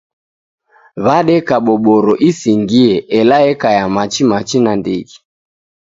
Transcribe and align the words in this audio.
Wadeka 1.05 1.55
boboro 1.65 2.13
isingie 2.29 2.93
ela 3.19 3.37
eka 3.51 3.69
ya 3.77 3.85
machi-machi 3.95 4.57
nandighi. 4.63 5.17